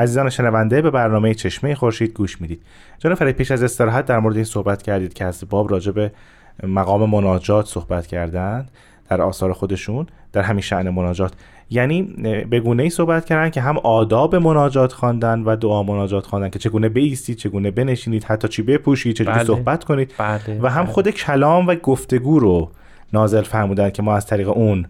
عزیزان 0.00 0.30
شنونده 0.30 0.82
به 0.82 0.90
برنامه 0.90 1.34
چشمه 1.34 1.74
خورشید 1.74 2.12
گوش 2.12 2.40
می‌دید 2.40 2.62
جناب 2.98 3.18
فرید 3.18 3.36
پیش 3.36 3.50
از 3.50 3.62
استراحت 3.62 4.06
در 4.06 4.18
مورد 4.18 4.34
این 4.34 4.44
صحبت 4.44 4.82
کردید 4.82 5.12
که 5.12 5.24
از 5.24 5.44
باب 5.50 5.70
راجع 5.70 5.92
به 5.92 6.12
مقام 6.62 7.10
مناجات 7.10 7.66
صحبت 7.66 8.06
کردند 8.06 8.70
در 9.08 9.22
آثار 9.22 9.52
خودشون 9.52 10.06
در 10.32 10.42
همین 10.42 10.60
شعن 10.60 10.90
مناجات 10.90 11.32
یعنی 11.70 12.02
به 12.50 12.60
گونه 12.60 12.82
ای 12.82 12.90
صحبت 12.90 13.24
کردن 13.24 13.50
که 13.50 13.60
هم 13.60 13.78
آداب 13.78 14.36
مناجات 14.36 14.92
خواندن 14.92 15.42
و 15.42 15.56
دعا 15.56 15.82
مناجات 15.82 16.26
خواندن 16.26 16.48
که 16.48 16.58
چگونه 16.58 16.88
بیستید 16.88 17.36
چگونه 17.36 17.70
بنشینید 17.70 18.24
حتی 18.24 18.48
چی 18.48 18.62
بپوشید 18.62 19.16
چجوری 19.16 19.36
بله. 19.36 19.44
صحبت 19.44 19.84
کنید 19.84 20.14
بله 20.18 20.60
و 20.62 20.68
هم 20.68 20.82
بله. 20.82 20.92
خود 20.92 21.10
کلام 21.10 21.66
و 21.66 21.74
گفتگو 21.74 22.38
رو 22.38 22.70
نازل 23.12 23.42
فرمودن 23.42 23.90
که 23.90 24.02
ما 24.02 24.16
از 24.16 24.26
طریق 24.26 24.48
اون 24.48 24.86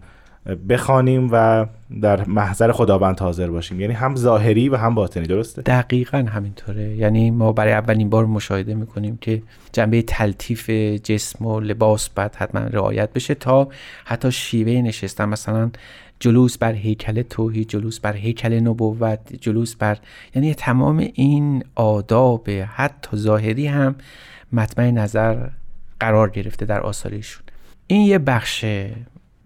بخوانیم 0.69 1.29
و 1.31 1.65
در 2.01 2.25
محضر 2.25 2.71
خداوند 2.71 3.19
حاضر 3.19 3.49
باشیم. 3.49 3.79
یعنی 3.79 3.93
هم 3.93 4.15
ظاهری 4.15 4.69
و 4.69 4.75
هم 4.75 4.95
باطنی 4.95 5.27
درسته؟ 5.27 5.61
دقیقا 5.61 6.17
همینطوره. 6.17 6.95
یعنی 6.95 7.31
ما 7.31 7.51
برای 7.51 7.73
اولین 7.73 8.09
بار 8.09 8.25
مشاهده 8.25 8.75
می‌کنیم 8.75 9.17
که 9.21 9.43
جنبه 9.73 10.01
تلطیف 10.01 10.69
جسم 11.03 11.45
و 11.45 11.59
لباس 11.59 12.09
باید 12.09 12.35
حتما 12.35 12.61
رعایت 12.61 13.13
بشه 13.13 13.35
تا 13.35 13.67
حتی 14.05 14.31
شیوه 14.31 14.71
نشستن. 14.71 15.25
مثلا 15.25 15.71
جلوس 16.19 16.57
بر 16.57 16.73
هیکل 16.73 17.21
توحید 17.21 17.69
جلوس 17.69 17.99
بر 17.99 18.13
هیکل 18.13 18.53
نبوت 18.53 19.19
جلوس 19.41 19.75
بر 19.75 19.97
یعنی 20.35 20.53
تمام 20.53 21.07
این 21.13 21.63
آداب 21.75 22.49
حتی 22.49 23.17
ظاهری 23.17 23.67
هم 23.67 23.95
مطمع 24.53 24.91
نظر 24.91 25.47
قرار 25.99 26.29
گرفته 26.29 26.65
در 26.65 26.79
آثارشون. 26.79 27.43
این 27.87 28.01
یه 28.01 28.17
بخش 28.17 28.65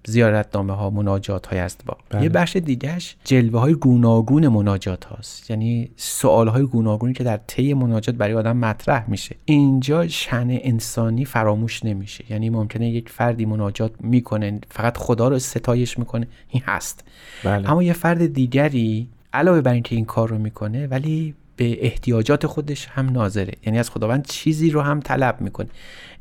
زیارتنامه 0.07 0.73
ها 0.73 0.89
مناجات 0.89 1.47
های 1.47 1.59
است 1.59 1.85
با. 1.85 1.97
بله. 2.09 2.23
یه 2.23 2.29
بخش 2.29 2.55
دیگهش 2.55 3.15
جلوه 3.23 3.59
های 3.59 3.73
گوناگون 3.73 4.47
مناجات 4.47 5.05
هاست. 5.05 5.49
یعنی 5.49 5.89
سوال 5.95 6.47
های 6.47 6.63
گوناگونی 6.63 7.13
که 7.13 7.23
در 7.23 7.39
طی 7.47 7.73
مناجات 7.73 8.15
برای 8.15 8.33
آدم 8.33 8.57
مطرح 8.57 9.09
میشه. 9.09 9.35
اینجا 9.45 10.07
شن 10.07 10.47
انسانی 10.49 11.25
فراموش 11.25 11.85
نمیشه. 11.85 12.23
یعنی 12.29 12.49
ممکنه 12.49 12.89
یک 12.89 13.09
فردی 13.09 13.45
مناجات 13.45 13.91
می‌کنه 13.99 14.59
فقط 14.71 14.97
خدا 14.97 15.27
رو 15.27 15.39
ستایش 15.39 15.99
می‌کنه. 15.99 16.27
این 16.49 16.63
هست. 16.65 17.03
بله. 17.43 17.71
اما 17.71 17.83
یه 17.83 17.93
فرد 17.93 18.33
دیگری 18.33 19.09
علاوه 19.33 19.61
بر 19.61 19.73
اینکه 19.73 19.95
این 19.95 20.05
کار 20.05 20.29
رو 20.29 20.37
می‌کنه 20.37 20.87
ولی 20.87 21.35
به 21.55 21.85
احتیاجات 21.85 22.47
خودش 22.47 22.87
هم 22.87 23.09
ناظره. 23.09 23.53
یعنی 23.65 23.79
از 23.79 23.89
خداوند 23.89 24.25
چیزی 24.27 24.69
رو 24.69 24.81
هم 24.81 24.99
طلب 24.99 25.41
می‌کنه. 25.41 25.67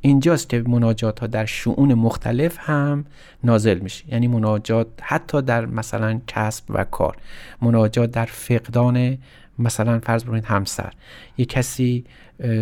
اینجاست 0.00 0.48
که 0.48 0.62
مناجات 0.66 1.20
ها 1.20 1.26
در 1.26 1.44
شعون 1.44 1.94
مختلف 1.94 2.56
هم 2.60 3.04
نازل 3.44 3.78
میشه. 3.78 4.04
یعنی 4.08 4.28
مناجات 4.28 4.86
حتی 5.02 5.42
در 5.42 5.66
مثلا 5.66 6.20
کسب 6.26 6.64
و 6.68 6.84
کار 6.84 7.16
مناجات 7.62 8.10
در 8.10 8.24
فقدان 8.24 9.18
مثلا 9.58 9.98
فرض 9.98 10.24
بکنید 10.24 10.44
همسر. 10.44 10.92
یه 11.38 11.44
کسی 11.44 12.04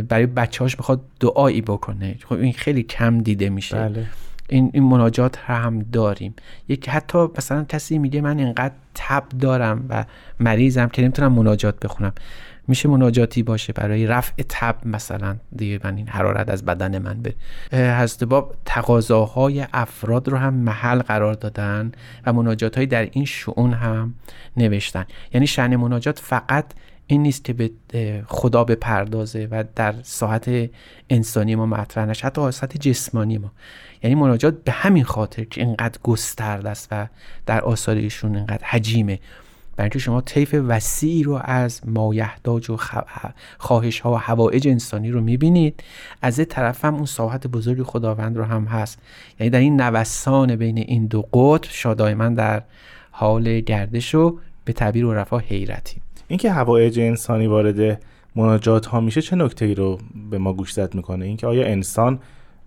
برای 0.09 0.27
بچه‌هاش 0.27 0.79
می‌خواد 0.79 1.01
دعایی 1.21 1.61
بکنه. 1.61 2.17
خب 2.25 2.33
این 2.33 2.53
خیلی 2.53 2.83
کم 2.83 3.19
دیده 3.19 3.51
میشه. 3.51 3.77
بله. 3.77 4.07
این, 4.49 4.71
این 4.75 4.83
مناجات 4.83 5.39
هم 5.39 5.79
داریم. 5.93 6.35
یک 6.69 6.89
حتی 6.89 7.19
مثلا 7.39 7.65
کسی 7.65 7.99
میگه 7.99 8.21
من 8.21 8.39
اینقدر 8.39 8.75
تب 8.95 9.29
دارم 9.41 9.87
و 9.89 10.05
مریضم 10.41 10.89
که 10.89 11.03
نمی‌تونم 11.03 11.33
مناجات 11.33 11.81
بخونم. 11.81 12.13
میشه 12.73 12.89
مناجاتی 12.89 13.43
باشه 13.43 13.73
برای 13.73 14.07
رفع 14.07 14.43
تب 14.49 14.77
مثلا. 14.85 15.37
دیگه 15.57 15.81
من 15.85 15.97
این 15.97 16.09
حرارت 16.09 16.51
از 16.51 16.65
بدن 16.65 16.99
من 16.99 17.23
به 17.23 17.35
حضرت 17.73 18.25
باب 18.25 18.55
تقاضاهای 18.65 19.67
افراد 19.73 20.29
رو 20.29 20.37
هم 20.37 20.55
محل 20.55 20.99
قرار 20.99 21.35
دادن 21.35 21.93
و 22.27 22.33
مناجات 22.33 22.77
های 22.77 22.87
در 22.87 23.09
این 23.13 23.25
شعون 23.25 23.73
هم 23.73 24.15
نوشتن. 24.57 25.05
یعنی 25.35 25.47
شعن 25.47 25.77
مناجات 25.77 26.19
فقط 26.19 26.65
این 27.07 27.23
نیست 27.23 27.45
که 27.45 27.53
به 27.53 27.71
خدا 28.27 28.65
بپردازه 28.65 29.49
و 29.51 29.65
در 29.77 29.95
ساعت 30.03 30.71
انسانی 31.11 31.55
ما 31.55 31.67
مطرح 31.67 32.07
نشه 32.07 32.27
حتی 32.27 32.51
ساعت 32.51 32.77
جسمانی 32.77 33.39
ما. 33.39 33.53
یعنی 34.03 34.15
مناجات 34.15 34.65
به 34.65 34.73
همین 34.73 35.05
خاطر 35.05 35.45
که 35.45 35.61
اینقدر 35.61 35.99
گسترده 36.03 36.71
است 36.71 36.89
و 36.91 37.07
در 37.47 37.61
آثار 37.61 37.97
ایشون 37.97 38.37
اینقدر 38.37 38.65
حجیمه. 38.65 39.19
برای 39.77 39.87
اینکه 39.87 39.99
شما 39.99 40.21
طیف 40.21 40.55
وسیعی 40.69 41.23
رو 41.23 41.41
از 41.45 41.81
مایحتاج 41.87 42.71
و 42.71 42.77
خواهش 43.59 44.01
ها 44.01 44.13
و 44.13 44.17
هوایج 44.17 44.69
انسانی 44.69 45.11
رو 45.11 45.21
می‌بینید. 45.21 45.83
از 46.23 46.39
این 46.39 46.49
طرف 46.49 46.85
هم 46.85 46.95
اون 46.95 47.05
ساحت 47.05 47.47
بزرگ 47.47 47.83
خداوند 47.83 48.37
رو 48.37 48.45
هم 48.45 48.65
هست. 48.65 48.99
یعنی 49.41 49.51
در 49.51 49.59
این 49.59 49.81
نوسان 49.81 50.57
بین 50.57 50.79
این 50.79 51.07
دو 51.07 51.23
قطب 51.23 51.71
شادایما 51.71 52.29
در 52.29 52.63
حال 53.11 53.61
گردش 53.61 54.15
و 54.15 54.39
به 54.65 54.73
تعبیر 54.73 55.05
و 55.05 55.15
رفا 55.15 55.39
حیرتی. 55.39 55.97
اینکه 56.29 56.53
هوایج 56.53 57.01
انسانی 57.01 57.47
وارد 57.47 58.03
مناجات 58.37 58.87
ها 58.87 59.01
میشه 59.01 59.23
چه 59.23 59.37
نکته 59.37 59.65
ای 59.65 59.75
رو 59.75 59.99
به 60.31 60.39
ما 60.39 60.53
گوشزد 60.53 60.95
می‌کنه؟ 60.95 61.25
اینکه 61.25 61.47
آیا 61.47 61.67
انسان 61.67 62.19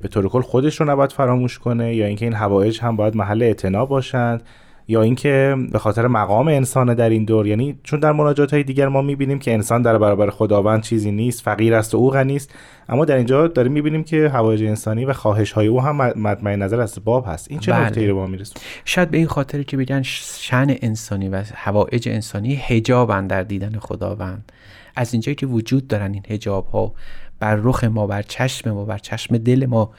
به 0.02 0.08
طور 0.08 0.30
کل 0.30 0.42
خودش 0.42 0.82
رو 0.82 0.90
نباید 0.90 1.12
فراموش 1.12 1.60
کنه 1.60 1.96
یا 1.96 2.06
اینکه 2.06 2.26
این 2.26 2.34
هوایج 2.34 2.80
هم 2.82 2.96
باید 2.96 3.16
محل 3.16 3.44
اعتنا 3.44 3.86
باشند؟ 3.86 4.44
یا 4.88 5.02
اینکه 5.02 5.56
به 5.72 5.80
خاطر 5.80 6.08
مقام 6.08 6.48
انسان 6.48 6.94
در 6.94 7.10
این 7.10 7.26
دور 7.26 7.48
یعنی 7.48 7.80
چون 7.84 8.00
در 8.00 8.12
مناجات 8.12 8.54
های 8.54 8.64
دیگر 8.64 8.88
ما 8.88 9.02
می‌بینیم 9.02 9.40
که 9.40 9.54
انسان 9.54 9.82
در 9.82 9.98
برابر 9.98 10.30
خداوند 10.30 10.84
چیزی 10.84 11.12
نیست 11.12 11.42
فقیر 11.42 11.74
است 11.74 11.96
و 11.96 11.98
او 11.98 12.10
غنی 12.10 12.36
است 12.36 12.54
اما 12.90 13.06
در 13.06 13.16
اینجا 13.16 13.48
داریم 13.48 13.72
می‌بینیم 13.72 14.04
که 14.04 14.30
هوایج 14.30 14.64
انسانی 14.64 15.06
و 15.06 15.14
خواهش 15.14 15.52
های 15.52 15.68
او 15.68 15.82
هم 15.82 15.96
مطمئن 15.96 16.62
نظر 16.62 16.82
از 16.82 17.00
باب 17.06 17.26
هست. 17.28 17.52
این 17.52 17.60
چه 17.60 17.72
بله. 17.72 17.86
نکته 17.86 18.08
رو 18.08 18.16
ما 18.16 18.28
میرسون 18.28 18.62
شاید 18.86 19.12
به 19.12 19.18
این 19.18 19.28
خاطر 19.28 19.64
که 19.64 19.78
بگن 19.78 20.02
شن 20.02 20.76
انسانی 20.82 21.30
و 21.30 21.44
هوایج 21.56 22.10
انسانی 22.10 22.56
حجابن 22.56 23.28
در 23.28 23.44
دیدن 23.44 23.80
خداوند. 23.80 24.52
از 24.96 25.14
اینجایی 25.14 25.36
که 25.36 25.46
وجود 25.46 25.88
دارن 25.88 26.14
این 26.14 26.24
حجاب 26.30 26.68
ها 26.68 26.94
بر 27.40 27.56
رخ 27.56 27.84
ما 27.84 28.08
بر 28.08 28.22
چشم 28.22 28.72
ما 28.72 28.86
بر 28.86 28.98
چشم 28.98 29.38
دل 29.38 29.66
ما 29.66 29.92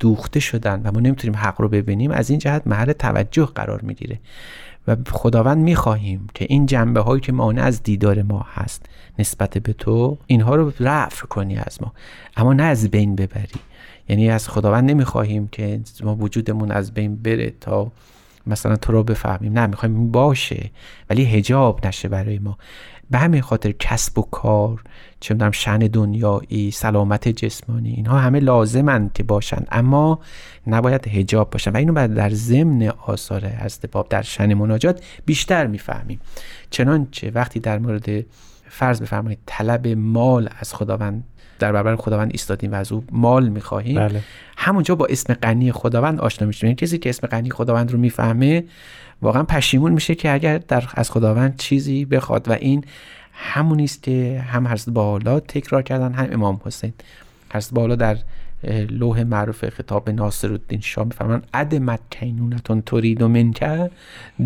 دوخته 0.00 0.40
شدن 0.40 0.82
و 0.84 0.92
ما 0.92 1.00
نمی‌تونیم 1.00 1.36
حق 1.36 1.60
رو 1.60 1.68
ببینیم 1.68 2.10
از 2.10 2.30
این 2.30 2.38
جهت 2.38 2.66
محل 2.66 2.92
توجه 2.92 3.46
قرار 3.46 3.80
می‌گیره. 3.80 4.20
و 4.88 4.96
خداوند 5.10 5.58
می‌خواهیم 5.58 6.26
که 6.34 6.46
این 6.48 6.66
جنبه 6.66 7.00
هایی 7.00 7.20
که 7.20 7.32
مانع 7.32 7.62
از 7.62 7.82
دیدار 7.82 8.22
ما 8.22 8.46
هست 8.54 8.86
نسبت 9.18 9.58
به 9.58 9.72
تو 9.72 10.18
اینها 10.26 10.54
رو 10.54 10.72
رفع 10.80 11.26
کنی 11.26 11.56
از 11.56 11.82
ما. 11.82 11.92
اما 12.36 12.52
نه 12.52 12.62
از 12.62 12.88
بین 12.88 13.16
ببری. 13.16 13.60
یعنی 14.08 14.30
از 14.30 14.48
خداوند 14.48 14.90
نمی‌خواهیم 14.90 15.48
که 15.48 15.80
ما 16.04 16.16
وجودمون 16.16 16.70
از 16.70 16.94
بین 16.94 17.16
بره 17.16 17.50
تا 17.60 17.92
مثلا 18.46 18.76
تو 18.76 18.92
رو 18.92 19.02
بفهمیم. 19.02 19.52
نه 19.52 19.66
می‌خوایم 19.66 20.10
باشه 20.10 20.70
ولی 21.10 21.24
هجاب 21.24 21.86
نشه 21.86 22.08
برای 22.08 22.38
ما. 22.38 22.58
به 23.10 23.18
همین 23.18 23.40
خاطر 23.40 23.72
کسب 23.72 24.18
و 24.18 24.22
کار 24.22 24.82
چه 25.20 25.34
می‌دونم 25.34 25.50
شن 25.50 25.78
دنیایی 25.78 26.70
سلامت 26.70 27.28
جسمانی 27.28 27.90
اینها 27.90 28.18
همه 28.18 28.40
لازمند 28.40 29.12
که 29.12 29.22
باشن. 29.22 29.64
اما 29.70 30.20
نباید 30.66 31.08
هجاب 31.08 31.50
باشن 31.50 31.70
و 31.70 31.76
اینو 31.76 31.92
بعد 31.92 32.14
در 32.14 32.30
ضمن 32.30 32.92
آثار 33.06 33.44
هست 33.44 33.86
باب 33.86 34.08
در 34.08 34.22
شن 34.22 34.54
مناجات 34.54 35.04
بیشتر 35.26 35.66
می‌فهمیم. 35.66 36.20
چنانچه 36.70 37.30
وقتی 37.30 37.60
در 37.60 37.78
مورد 37.78 38.24
فرض 38.70 39.02
بفرمایید 39.02 39.38
طلب 39.46 39.88
مال 39.88 40.48
از 40.58 40.74
خداوند 40.74 41.24
در 41.58 41.72
برابر 41.72 41.96
خداوند 41.96 42.30
ایستادیم 42.32 42.72
و 42.72 42.74
از 42.74 42.92
او 42.92 43.04
مال 43.12 43.48
می‌خواهیم. 43.48 43.96
بله. 43.96 44.22
همونجا 44.56 44.94
با 44.94 45.06
اسم 45.06 45.34
غنی 45.34 45.72
خداوند 45.72 46.20
آشنا 46.20 46.46
میشیم. 46.46 46.66
یعنی 46.66 46.76
کسی 46.76 46.98
که 46.98 47.08
اسم 47.08 47.26
غنی 47.26 47.50
خداوند 47.50 47.92
رو 47.92 47.98
می‌فهمه 47.98 48.64
واقعا 49.22 49.42
پشیمون 49.42 49.92
میشه 49.92 50.14
که 50.14 50.32
اگر 50.32 50.58
در 50.58 50.84
از 50.94 51.10
خداوند 51.10 51.56
چیزی 51.56 52.04
بخواد 52.04 52.48
و 52.48 52.52
این 52.52 52.84
همونی 53.32 53.84
است 53.84 54.02
که 54.02 54.44
هم 54.48 54.68
حضرت 54.68 54.94
بالا 54.94 55.40
تکرار 55.40 55.82
کردن 55.82 56.12
هم 56.12 56.28
امام 56.32 56.60
حسین. 56.64 56.92
حضرت 57.54 57.74
بالا 57.74 57.96
در 57.96 58.16
لوح 58.90 59.22
معروف 59.22 59.68
خطاب 59.68 60.10
ناصر 60.10 60.50
الدین 60.50 60.80
شاه 60.80 61.04
میفرمان 61.04 61.42
عدمت 61.54 62.00
کینونتون 62.10 62.82
تورید 62.82 63.22
و 63.22 63.28
منکه 63.28 63.90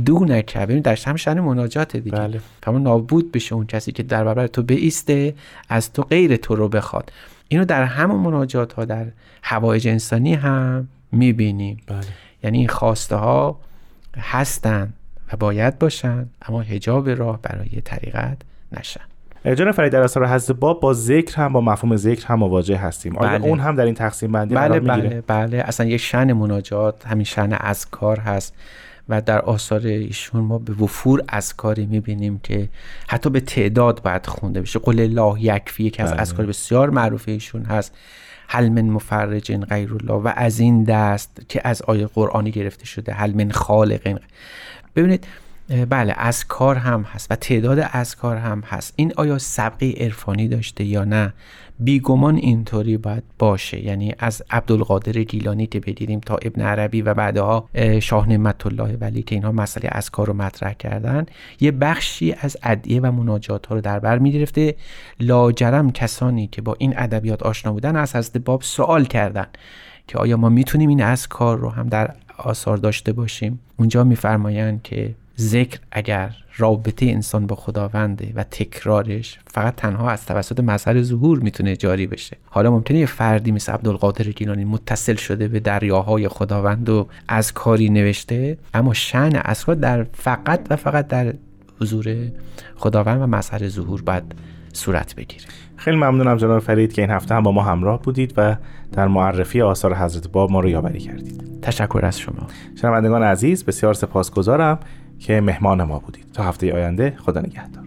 دونکه 0.05 0.59
ببین 0.59 0.81
در 0.81 0.99
هم 1.07 1.17
شن 1.17 1.41
مناجات 1.41 1.97
دیگه. 1.97 2.17
بله. 2.17 2.41
فرمان 2.63 2.83
نابود 2.83 3.33
بشه 3.33 3.55
اون 3.55 3.67
کسی 3.67 3.93
که 3.93 4.03
در 4.03 4.25
برابر 4.25 4.47
تو 4.47 4.63
بیسته 4.63 5.35
از 5.69 5.93
تو 5.93 6.03
غیر 6.03 6.37
تو 6.37 6.55
رو 6.57 6.69
بخواد. 6.69 7.13
اینو 7.49 7.65
در 7.65 7.85
همون 7.85 8.21
مناجات 8.21 8.73
ها 8.73 8.85
در 8.85 9.07
هوایج 9.43 9.89
انسانی 9.89 10.35
هم 10.35 10.89
می‌بینیم. 11.13 11.81
بله. 11.87 12.01
یعنی 12.45 12.59
این 12.59 12.69
خواسته 12.69 13.17
ها 13.17 13.61
هستن 14.17 14.93
و 15.33 15.37
باید 15.37 15.79
باشن 15.79 16.27
اما 16.43 16.61
هجاب 16.61 17.09
راه 17.09 17.43
برای 17.43 17.81
طریقت 17.85 18.39
نشن. 18.73 19.01
جان 19.45 19.73
فرید 19.73 19.93
در 19.93 20.01
اثر 20.01 20.25
حضرت 20.25 20.57
باب 20.57 20.81
با 20.81 20.93
ذکر 20.93 21.37
هم 21.37 21.53
با 21.53 21.61
مفهوم 21.61 21.97
ذکر 21.97 22.27
هم 22.27 22.39
مواجه 22.39 22.77
هستیم. 22.77 23.17
آیا 23.17 23.39
بله. 23.39 23.49
اون 23.49 23.61
هم 23.61 23.77
در 23.77 23.85
این 23.85 23.95
تقسیم 23.95 24.33
بندی 24.33 24.55
بله 24.55 24.81
بله 24.81 25.23
بله. 25.27 25.59
اصلا 25.67 25.87
یه 25.87 25.97
شن 25.97 26.33
مناجات 26.33 27.07
همین 27.07 27.25
شن 27.25 27.53
اذکار 27.53 28.21
هست 28.21 28.55
و 29.09 29.21
در 29.21 29.41
آثار 29.41 29.81
ایشون 29.81 30.41
ما 30.41 30.59
به 30.59 30.73
وفور 30.73 31.23
اذکاری 31.29 31.87
می‌بینیم 31.87 32.41
که 32.43 32.69
حتی 33.09 33.31
به 33.31 33.41
تعداد 33.41 34.03
باید 34.03 34.27
خونده 34.27 34.61
بشه 34.61 34.79
قل 34.79 35.01
الله 35.01 35.43
یکفی 35.45 35.85
یکی 35.85 36.03
از 36.03 36.11
بله. 36.11 36.21
اذکار 36.21 36.47
بسیار 36.47 36.91
معروف 36.91 37.25
ایشون 37.29 37.65
هست. 37.65 37.95
حل 38.49 38.69
من 38.69 38.85
مفرج 38.85 39.57
غیر 39.57 39.95
الله 39.95 40.13
و 40.13 40.33
از 40.37 40.61
این 40.61 40.85
دست 40.85 41.43
که 41.49 41.61
از 41.65 41.83
آیه 41.83 42.07
قرآنی 42.07 42.51
گرفته 42.51 42.87
شده 42.87 43.13
حل 43.13 43.35
من 43.35 43.51
خالق 43.51 44.19
ببینید 44.97 45.27
بله 45.69 46.15
از 46.17 46.45
کار 46.45 46.77
هم 46.77 47.03
هست 47.03 47.31
و 47.31 47.37
تعداد 47.37 47.89
از 47.93 48.17
کار 48.17 48.37
هم 48.37 48.61
هست. 48.61 48.93
این 48.97 49.13
آیا 49.17 49.39
سبقی 49.39 49.93
عرفانی 49.93 50.49
داشته 50.49 50.85
یا 50.85 51.05
نه؟ 51.05 51.33
بیگمان 51.79 52.37
اینطوری 52.37 52.97
باید 52.97 53.23
باشه. 53.39 53.85
یعنی 53.85 54.15
از 54.19 54.43
عبدالقادر 54.51 55.13
گیلانی 55.13 55.67
که 55.67 55.81
بدیدیم 55.81 56.21
تا 56.21 56.37
ابن 56.43 56.63
عربی 56.63 57.03
و 57.03 57.15
بعدها 57.15 57.69
شاه 58.03 58.29
نعمت 58.29 58.67
الله 58.67 58.97
ولی 59.01 59.23
که 59.23 59.35
اینها 59.35 59.53
مسئله 59.53 59.89
از 59.93 60.11
کار 60.11 60.27
رو 60.27 60.33
مطرح 60.33 60.73
کردن. 60.73 61.27
یه 61.61 61.71
بخشی 61.71 62.35
از 62.41 62.57
ادعیه 62.63 63.01
و 63.01 63.13
مناجات 63.13 63.67
ها 63.67 63.75
رو 63.75 63.81
در 63.81 63.99
بر 63.99 64.19
می‌گرفته. 64.19 64.75
لاجرم 65.21 65.93
کسانی 65.93 66.47
که 66.47 66.63
با 66.63 66.77
این 66.79 66.95
ادبیات 66.97 67.43
آشنا 67.43 67.73
بودن 67.73 67.97
از 67.97 68.17
حضرت 68.17 68.37
باب 68.39 68.63
سوال 68.63 69.05
کردن 69.05 69.47
که 70.09 70.19
آیا 70.19 70.37
ما 70.37 70.49
می‌تونیم 70.49 70.89
این 70.89 71.03
از 71.03 71.29
کار 71.29 71.59
رو 71.59 71.71
هم 71.71 71.89
در 71.89 72.15
آثار 72.39 72.77
داشته 72.77 73.13
باشیم؟ 73.13 73.61
اونجا 73.77 74.05
میفرمایند 74.05 74.83
که 74.83 75.15
ذکر 75.39 75.79
اگر 75.93 76.31
رابطه 76.57 77.07
انسان 77.07 77.47
با 77.47 77.57
خداونده 77.57 78.33
و 78.35 78.45
تکرارش 78.45 79.39
فقط 79.47 79.75
تنها 79.77 80.11
از 80.11 80.27
توسط 80.27 80.61
مظهر 80.61 81.03
ظهور 81.03 81.39
می‌تونه 81.39 81.77
جاری 81.77 82.07
بشه. 82.07 82.37
حالا 82.45 82.71
ممکنه 82.71 82.99
یه 82.99 83.07
فردی 83.07 83.53
مثل 83.53 83.73
عبدالقادر 83.73 84.25
گیلانی 84.25 84.65
متصل 84.65 85.15
شده 85.15 85.49
به 85.49 85.61
دریاهای 85.61 86.29
خداوند 86.29 86.89
و 86.89 87.07
از 87.29 87.53
کاری 87.53 87.89
نوشته 87.91 88.59
اما 88.75 88.95
شن 88.95 89.37
اسکار 89.37 89.75
در 89.75 90.07
فقط 90.13 90.67
و 90.71 90.77
فقط 90.77 91.07
در 91.07 91.35
حضور 91.81 92.17
خداوند 92.77 93.23
و 93.23 93.27
مظهر 93.27 93.69
ظهور 93.69 94.03
باید 94.03 94.35
صورت 94.73 95.15
بگیره. 95.15 95.45
خیلی 95.77 95.97
ممنونم 95.97 96.37
جناب 96.37 96.59
فرید 96.59 96.93
که 96.93 97.03
این 97.03 97.11
هفته 97.11 97.35
هم 97.35 97.43
با 97.43 97.53
ما 97.53 97.63
همراه 97.63 98.03
بودید 98.03 98.35
و 98.37 98.57
در 98.93 99.09
معرفی 99.09 99.63
آثار 99.63 99.95
حضرت 99.95 100.29
باب 100.29 100.51
ما 100.51 100.61
رو 100.61 100.69
یاوری 100.69 100.99
کردید. 100.99 101.61
تشکر 101.63 102.01
از 102.03 102.19
شما. 102.19 102.47
شنوندگان 102.81 103.23
عزیز 103.23 103.65
بسیار 103.65 103.95
سپاسگزارم. 103.95 104.79
که 105.19 105.41
مهمان 105.41 105.83
ما 105.83 105.99
بودید. 105.99 106.25
تا 106.33 106.43
هفته 106.43 106.75
آینده 106.75 107.17
خدا 107.19 107.41
نگهدار. 107.41 107.84